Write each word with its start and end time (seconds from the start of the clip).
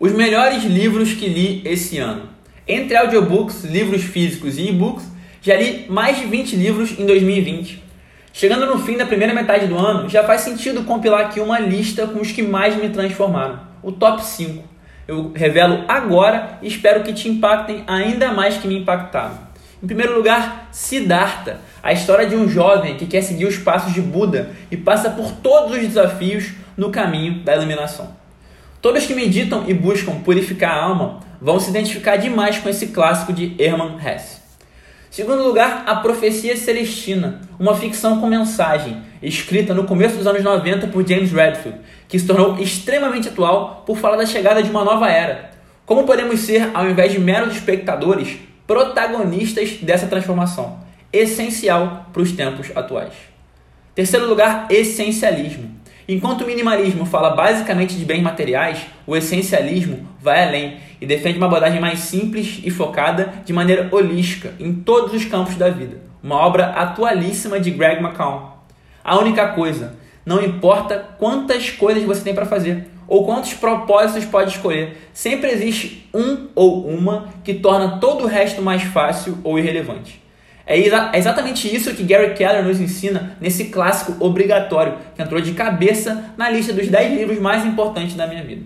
Os 0.00 0.12
melhores 0.12 0.64
livros 0.64 1.12
que 1.12 1.28
li 1.28 1.60
esse 1.62 1.98
ano. 1.98 2.22
Entre 2.66 2.96
audiobooks, 2.96 3.64
livros 3.64 4.02
físicos 4.02 4.56
e 4.56 4.70
e-books, 4.70 5.06
já 5.42 5.54
li 5.54 5.84
mais 5.90 6.16
de 6.16 6.24
20 6.24 6.56
livros 6.56 6.98
em 6.98 7.04
2020. 7.04 7.84
Chegando 8.32 8.64
no 8.64 8.78
fim 8.78 8.96
da 8.96 9.04
primeira 9.04 9.34
metade 9.34 9.66
do 9.66 9.76
ano, 9.76 10.08
já 10.08 10.24
faz 10.24 10.40
sentido 10.40 10.84
compilar 10.84 11.26
aqui 11.26 11.38
uma 11.38 11.60
lista 11.60 12.06
com 12.06 12.18
os 12.18 12.32
que 12.32 12.42
mais 12.42 12.76
me 12.76 12.88
transformaram. 12.88 13.60
O 13.82 13.92
top 13.92 14.24
5. 14.24 14.64
Eu 15.06 15.32
revelo 15.34 15.84
agora 15.86 16.58
e 16.62 16.68
espero 16.68 17.02
que 17.02 17.12
te 17.12 17.28
impactem 17.28 17.84
ainda 17.86 18.32
mais 18.32 18.56
que 18.56 18.66
me 18.66 18.78
impactaram. 18.78 19.38
Em 19.82 19.86
primeiro 19.86 20.16
lugar, 20.16 20.70
Siddhartha, 20.72 21.60
a 21.82 21.92
história 21.92 22.26
de 22.26 22.34
um 22.34 22.48
jovem 22.48 22.96
que 22.96 23.04
quer 23.04 23.20
seguir 23.20 23.44
os 23.44 23.58
passos 23.58 23.92
de 23.92 24.00
Buda 24.00 24.50
e 24.70 24.78
passa 24.78 25.10
por 25.10 25.30
todos 25.30 25.76
os 25.76 25.82
desafios 25.82 26.52
no 26.74 26.90
caminho 26.90 27.40
da 27.40 27.54
iluminação. 27.54 28.18
Todos 28.80 29.04
que 29.04 29.14
meditam 29.14 29.64
e 29.68 29.74
buscam 29.74 30.20
purificar 30.20 30.70
a 30.70 30.82
alma 30.82 31.20
vão 31.38 31.60
se 31.60 31.68
identificar 31.68 32.16
demais 32.16 32.56
com 32.56 32.68
esse 32.68 32.86
clássico 32.86 33.30
de 33.30 33.54
Hermann 33.58 33.98
Hesse. 33.98 34.40
Segundo 35.10 35.42
lugar, 35.42 35.84
A 35.86 35.96
Profecia 35.96 36.56
Celestina, 36.56 37.42
uma 37.58 37.76
ficção 37.76 38.18
com 38.20 38.26
mensagem, 38.26 39.02
escrita 39.22 39.74
no 39.74 39.84
começo 39.84 40.16
dos 40.16 40.26
anos 40.26 40.42
90 40.42 40.86
por 40.86 41.06
James 41.06 41.30
Redfield, 41.30 41.78
que 42.08 42.18
se 42.18 42.26
tornou 42.26 42.58
extremamente 42.58 43.28
atual 43.28 43.82
por 43.84 43.98
falar 43.98 44.16
da 44.16 44.24
chegada 44.24 44.62
de 44.62 44.70
uma 44.70 44.82
nova 44.82 45.10
era. 45.10 45.50
Como 45.84 46.04
podemos 46.04 46.40
ser, 46.40 46.70
ao 46.72 46.88
invés 46.88 47.12
de 47.12 47.20
meros 47.20 47.56
espectadores, 47.56 48.38
protagonistas 48.66 49.72
dessa 49.82 50.06
transformação, 50.06 50.78
essencial 51.12 52.06
para 52.14 52.22
os 52.22 52.32
tempos 52.32 52.68
atuais. 52.74 53.12
Terceiro 53.94 54.26
lugar, 54.26 54.68
Essencialismo 54.70 55.69
Enquanto 56.12 56.40
o 56.40 56.46
minimalismo 56.48 57.06
fala 57.06 57.30
basicamente 57.36 57.94
de 57.94 58.04
bens 58.04 58.20
materiais, 58.20 58.84
o 59.06 59.16
essencialismo 59.16 60.08
vai 60.20 60.44
além 60.44 60.78
e 61.00 61.06
defende 61.06 61.38
uma 61.38 61.46
abordagem 61.46 61.80
mais 61.80 62.00
simples 62.00 62.60
e 62.64 62.68
focada 62.68 63.32
de 63.44 63.52
maneira 63.52 63.88
holística 63.92 64.52
em 64.58 64.74
todos 64.74 65.14
os 65.14 65.24
campos 65.24 65.54
da 65.54 65.70
vida. 65.70 65.98
Uma 66.20 66.34
obra 66.34 66.70
atualíssima 66.70 67.60
de 67.60 67.70
Greg 67.70 68.02
McCown. 68.02 68.54
A 69.04 69.20
única 69.20 69.50
coisa, 69.50 69.94
não 70.26 70.42
importa 70.42 70.98
quantas 71.16 71.70
coisas 71.70 72.02
você 72.02 72.24
tem 72.24 72.34
para 72.34 72.44
fazer 72.44 72.88
ou 73.06 73.24
quantos 73.24 73.54
propósitos 73.54 74.24
pode 74.24 74.50
escolher, 74.50 75.08
sempre 75.12 75.52
existe 75.52 76.10
um 76.12 76.48
ou 76.56 76.88
uma 76.88 77.28
que 77.44 77.54
torna 77.54 78.00
todo 78.00 78.24
o 78.24 78.26
resto 78.26 78.60
mais 78.60 78.82
fácil 78.82 79.38
ou 79.44 79.60
irrelevante. 79.60 80.20
É, 80.70 80.78
exa 80.78 81.10
é 81.12 81.18
exatamente 81.18 81.74
isso 81.74 81.92
que 81.92 82.04
Gary 82.04 82.32
Keller 82.34 82.62
nos 82.62 82.80
ensina 82.80 83.36
nesse 83.40 83.64
clássico 83.64 84.24
obrigatório 84.24 84.98
que 85.16 85.20
entrou 85.20 85.40
de 85.40 85.50
cabeça 85.50 86.32
na 86.36 86.48
lista 86.48 86.72
dos 86.72 86.86
10 86.86 87.18
livros 87.18 87.40
mais 87.40 87.66
importantes 87.66 88.14
da 88.14 88.24
minha 88.24 88.44
vida. 88.44 88.62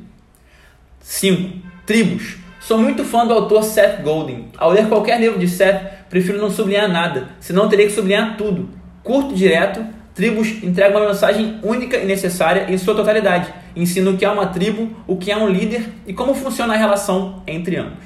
5. 1.00 1.60
Tribos. 1.86 2.36
Sou 2.60 2.76
muito 2.76 3.04
fã 3.04 3.26
do 3.26 3.32
autor 3.32 3.64
Seth 3.64 4.02
Godin. 4.02 4.48
Ao 4.58 4.70
ler 4.70 4.86
qualquer 4.86 5.18
livro 5.18 5.38
de 5.38 5.48
Seth, 5.48 5.80
prefiro 6.10 6.36
não 6.36 6.50
sublinhar 6.50 6.92
nada, 6.92 7.28
senão 7.40 7.70
teria 7.70 7.86
que 7.86 7.92
sublinhar 7.92 8.36
tudo. 8.36 8.68
Curto, 9.02 9.34
direto, 9.34 9.82
Tribos 10.14 10.62
entrega 10.62 10.96
uma 10.96 11.08
mensagem 11.08 11.58
única 11.62 11.96
e 11.96 12.04
necessária 12.04 12.70
em 12.70 12.76
sua 12.76 12.94
totalidade. 12.94 13.52
Ensina 13.74 14.10
o 14.10 14.16
que 14.16 14.26
é 14.26 14.30
uma 14.30 14.46
tribo, 14.46 14.94
o 15.06 15.16
que 15.16 15.32
é 15.32 15.36
um 15.36 15.48
líder 15.48 15.88
e 16.06 16.12
como 16.12 16.34
funciona 16.34 16.74
a 16.74 16.76
relação 16.76 17.42
entre 17.46 17.76
ambos. 17.76 18.04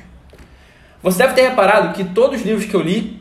Você 1.03 1.19
deve 1.19 1.35
ter 1.35 1.49
reparado 1.49 1.93
que 1.95 2.05
todos 2.05 2.41
os 2.41 2.47
livros 2.47 2.65
que 2.65 2.75
eu 2.75 2.81
li 2.81 3.19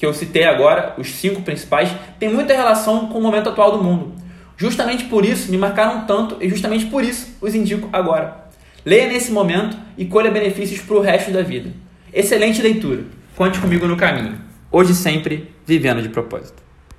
que 0.00 0.06
eu 0.06 0.14
citei 0.14 0.44
agora, 0.44 0.94
os 0.96 1.10
cinco 1.10 1.42
principais, 1.42 1.90
tem 2.18 2.32
muita 2.32 2.54
relação 2.54 3.08
com 3.08 3.18
o 3.18 3.22
momento 3.22 3.50
atual 3.50 3.76
do 3.76 3.84
mundo. 3.84 4.14
Justamente 4.56 5.04
por 5.04 5.26
isso 5.26 5.50
me 5.50 5.58
marcaram 5.58 6.06
tanto 6.06 6.38
e 6.40 6.48
justamente 6.48 6.86
por 6.86 7.04
isso 7.04 7.36
os 7.38 7.54
indico 7.54 7.86
agora. 7.92 8.46
Leia 8.82 9.08
nesse 9.08 9.30
momento 9.30 9.76
e 9.98 10.06
colha 10.06 10.30
benefícios 10.30 10.80
para 10.80 10.96
o 10.96 11.02
resto 11.02 11.30
da 11.30 11.42
vida. 11.42 11.70
Excelente 12.14 12.62
leitura. 12.62 13.04
Conte 13.36 13.60
comigo 13.60 13.86
no 13.86 13.94
caminho. 13.94 14.38
Hoje 14.72 14.94
sempre, 14.94 15.54
vivendo 15.66 16.00
de 16.00 16.08
propósito. 16.08 16.69